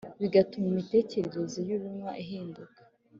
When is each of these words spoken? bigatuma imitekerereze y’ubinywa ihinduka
bigatuma 0.21 0.67
imitekerereze 0.73 1.59
y’ubinywa 1.69 2.11
ihinduka 2.23 2.79